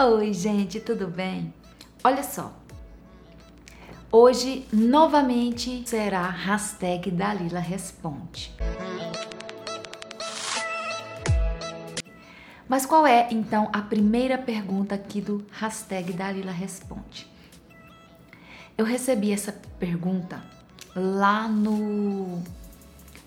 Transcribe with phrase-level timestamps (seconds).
[0.00, 1.52] Oi, gente, tudo bem?
[2.04, 2.56] Olha só.
[4.12, 8.54] Hoje, novamente, será hashtag Dalila Responde.
[12.68, 17.26] Mas qual é, então, a primeira pergunta aqui do hashtag Dalila Responde?
[18.78, 20.40] Eu recebi essa pergunta
[20.94, 22.40] lá no,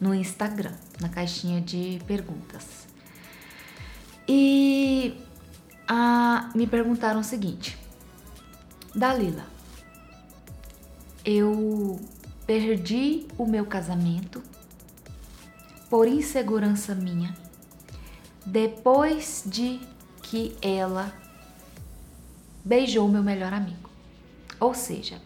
[0.00, 2.86] no Instagram, na caixinha de perguntas.
[4.28, 5.18] E
[6.54, 7.78] me perguntaram o seguinte:
[8.94, 9.44] Dalila,
[11.24, 12.00] eu
[12.46, 14.42] perdi o meu casamento
[15.88, 17.36] por insegurança minha
[18.44, 19.80] depois de
[20.22, 21.12] que ela
[22.64, 23.90] beijou meu melhor amigo.
[24.58, 25.20] Ou seja,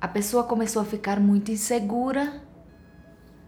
[0.00, 2.42] a pessoa começou a ficar muito insegura,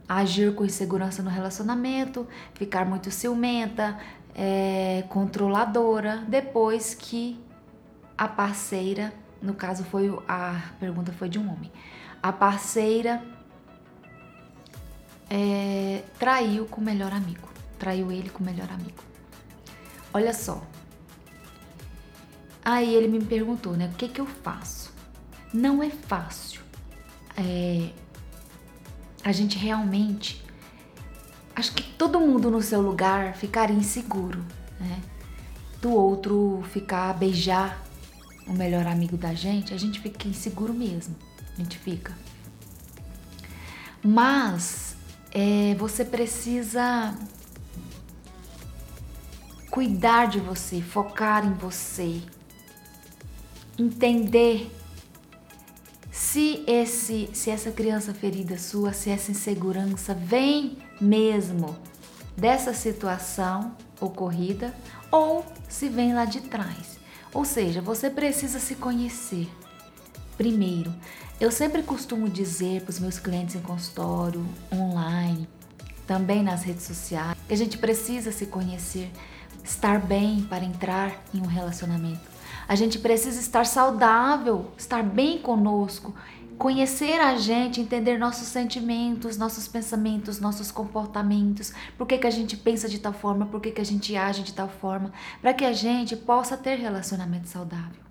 [0.08, 3.98] agir com insegurança no relacionamento, ficar muito ciumenta,
[4.34, 7.38] é, controladora, depois que
[8.16, 9.12] a parceira,
[9.42, 11.70] no caso foi a pergunta foi de um homem,
[12.22, 13.22] a parceira
[15.28, 17.48] é, traiu com o melhor amigo,
[17.78, 19.02] traiu ele com o melhor amigo.
[20.12, 20.62] Olha só.
[22.64, 23.90] Aí ele me perguntou, né?
[23.92, 24.88] O que que eu faço?
[25.52, 26.60] não é fácil.
[27.36, 27.90] É,
[29.28, 30.42] a gente realmente.
[31.54, 34.42] Acho que todo mundo no seu lugar ficaria inseguro,
[34.80, 35.00] né?
[35.82, 37.84] Do outro ficar beijar
[38.46, 41.14] o melhor amigo da gente, a gente fica inseguro mesmo.
[41.52, 42.16] A gente fica.
[44.02, 44.96] Mas
[45.30, 47.14] é, você precisa
[49.70, 52.22] cuidar de você, focar em você,
[53.78, 54.74] entender
[56.18, 61.76] se esse se essa criança ferida sua, se essa insegurança vem mesmo
[62.36, 64.74] dessa situação ocorrida
[65.12, 66.98] ou se vem lá de trás.
[67.32, 69.48] Ou seja, você precisa se conhecer.
[70.36, 70.92] Primeiro,
[71.40, 74.44] eu sempre costumo dizer para os meus clientes em consultório,
[74.74, 75.48] online,
[76.04, 79.08] também nas redes sociais, que a gente precisa se conhecer,
[79.68, 82.20] estar bem para entrar em um relacionamento.
[82.66, 86.14] A gente precisa estar saudável, estar bem conosco,
[86.58, 92.56] conhecer a gente, entender nossos sentimentos, nossos pensamentos, nossos comportamentos, por que, que a gente
[92.56, 95.64] pensa de tal forma, por que, que a gente age de tal forma, para que
[95.64, 98.02] a gente possa ter relacionamento saudável.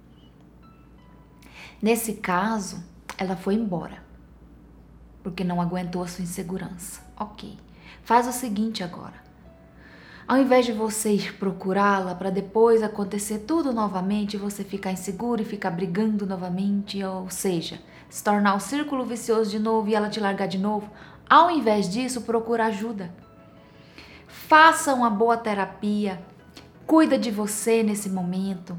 [1.81, 2.84] Nesse caso,
[3.17, 4.03] ela foi embora,
[5.22, 7.01] porque não aguentou a sua insegurança.
[7.19, 7.57] Ok.
[8.03, 9.27] Faz o seguinte agora.
[10.28, 15.46] Ao invés de você ir procurá-la para depois acontecer tudo novamente, você ficar inseguro e
[15.46, 17.80] ficar brigando novamente, ou seja,
[18.10, 20.92] se tornar um círculo vicioso de novo e ela te largar de novo,
[21.30, 23.10] ao invés disso, procura ajuda.
[24.28, 26.22] Faça uma boa terapia.
[26.86, 28.78] Cuida de você nesse momento.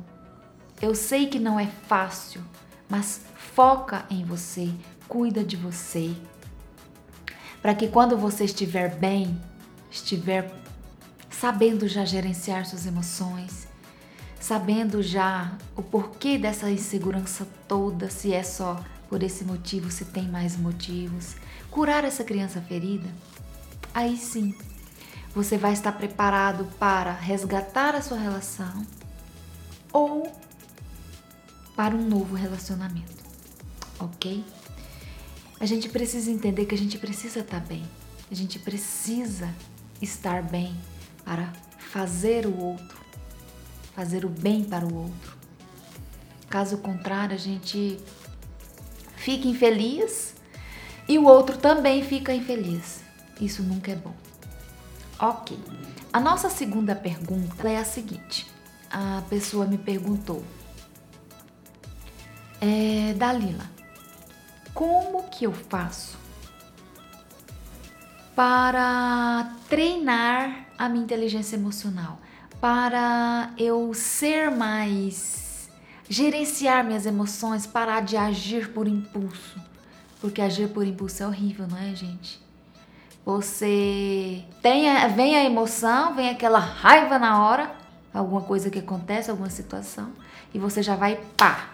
[0.82, 2.42] Eu sei que não é fácil,
[2.90, 4.70] mas foca em você,
[5.08, 6.14] cuida de você.
[7.62, 9.38] Para que quando você estiver bem,
[9.90, 10.58] estiver
[11.40, 13.68] sabendo já gerenciar suas emoções,
[14.40, 20.28] sabendo já o porquê dessa insegurança toda, se é só por esse motivo, se tem
[20.28, 21.36] mais motivos,
[21.70, 23.08] curar essa criança ferida,
[23.94, 24.52] aí sim
[25.32, 28.84] você vai estar preparado para resgatar a sua relação
[29.92, 30.32] ou
[31.76, 33.24] para um novo relacionamento,
[34.00, 34.44] ok?
[35.60, 37.84] A gente precisa entender que a gente precisa estar bem,
[38.28, 39.48] a gente precisa
[40.02, 40.74] estar bem
[41.28, 42.98] para fazer o outro,
[43.94, 45.36] fazer o bem para o outro.
[46.48, 48.00] Caso contrário, a gente
[49.14, 50.34] fica infeliz
[51.06, 53.02] e o outro também fica infeliz.
[53.38, 54.14] Isso nunca é bom.
[55.18, 55.58] Ok.
[56.10, 58.46] A nossa segunda pergunta é a seguinte:
[58.90, 60.42] a pessoa me perguntou,
[62.58, 63.70] é, Dalila,
[64.72, 66.16] como que eu faço
[68.34, 72.20] para treinar a minha inteligência emocional,
[72.60, 75.68] para eu ser mais
[76.08, 79.60] gerenciar minhas emoções, parar de agir por impulso.
[80.20, 82.40] Porque agir por impulso é horrível, não é, gente?
[83.24, 87.70] Você tem a, vem a emoção, vem aquela raiva na hora,
[88.12, 90.12] alguma coisa que acontece, alguma situação,
[90.54, 91.68] e você já vai pá.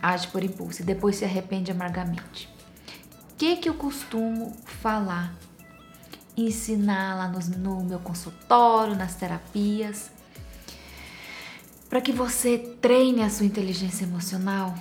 [0.00, 2.48] Age por impulso e depois se arrepende amargamente.
[3.32, 5.34] O que que eu costumo falar
[6.36, 10.10] ensinar lá no, no meu consultório, nas terapias,
[11.88, 14.74] para que você treine a sua inteligência emocional.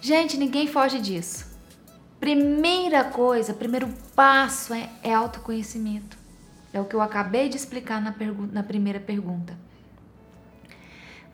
[0.00, 1.46] Gente, ninguém foge disso.
[2.18, 6.16] Primeira coisa, primeiro passo é, é autoconhecimento.
[6.72, 8.14] É o que eu acabei de explicar na,
[8.52, 9.56] na primeira pergunta.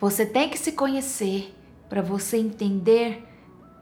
[0.01, 1.55] Você tem que se conhecer
[1.89, 3.27] para você entender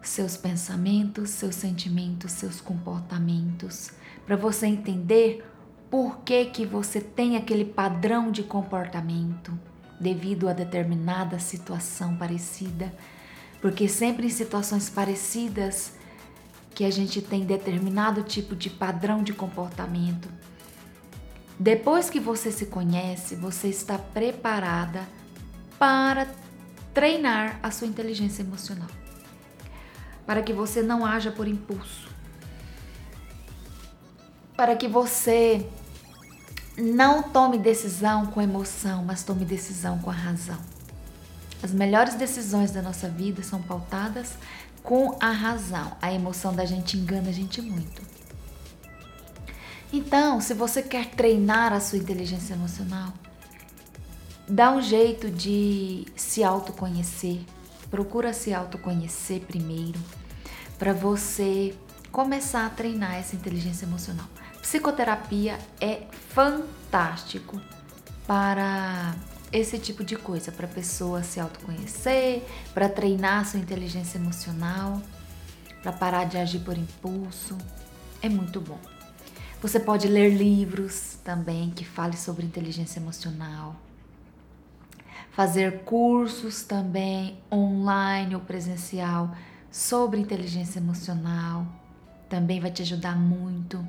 [0.02, 3.90] seus pensamentos, seus sentimentos, seus comportamentos,
[4.26, 5.44] para você entender
[5.90, 9.58] por que que você tem aquele padrão de comportamento
[9.98, 12.94] devido a determinada situação parecida,
[13.60, 15.92] porque sempre em situações parecidas
[16.74, 20.28] que a gente tem determinado tipo de padrão de comportamento.
[21.58, 25.08] Depois que você se conhece, você está preparada
[25.76, 26.28] para
[26.94, 28.88] treinar a sua inteligência emocional.
[30.24, 32.08] Para que você não haja por impulso.
[34.58, 35.64] Para que você
[36.76, 40.58] não tome decisão com emoção, mas tome decisão com a razão.
[41.62, 44.32] As melhores decisões da nossa vida são pautadas
[44.82, 45.92] com a razão.
[46.02, 48.02] A emoção da gente engana a gente muito.
[49.92, 53.12] Então, se você quer treinar a sua inteligência emocional,
[54.48, 57.42] dá um jeito de se autoconhecer.
[57.92, 60.00] Procura se autoconhecer primeiro
[60.76, 61.76] para você
[62.10, 64.26] começar a treinar essa inteligência emocional.
[64.68, 66.02] Psicoterapia é
[66.34, 67.58] fantástico
[68.26, 69.16] para
[69.50, 75.00] esse tipo de coisa, para a pessoa se autoconhecer, para treinar sua inteligência emocional,
[75.82, 77.56] para parar de agir por impulso.
[78.20, 78.78] É muito bom.
[79.62, 83.74] Você pode ler livros também que falem sobre inteligência emocional.
[85.30, 89.34] Fazer cursos também online ou presencial
[89.72, 91.66] sobre inteligência emocional
[92.28, 93.82] também vai te ajudar muito.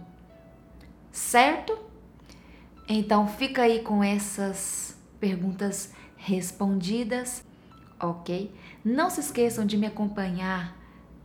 [1.12, 1.78] Certo?
[2.88, 7.44] Então fica aí com essas perguntas respondidas,
[8.00, 8.54] ok?
[8.84, 10.76] Não se esqueçam de me acompanhar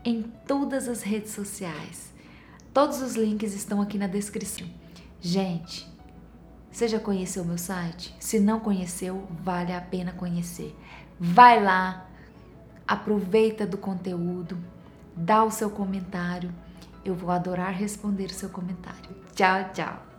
[0.05, 2.13] em todas as redes sociais.
[2.73, 4.69] Todos os links estão aqui na descrição.
[5.21, 5.87] Gente,
[6.71, 8.15] você já conheceu o meu site?
[8.19, 10.77] Se não conheceu, vale a pena conhecer.
[11.19, 12.11] Vai lá,
[12.87, 14.59] aproveita do conteúdo,
[15.17, 16.53] dá o seu comentário.
[17.05, 19.11] Eu vou adorar responder seu comentário.
[19.35, 20.14] Tchau, tchau!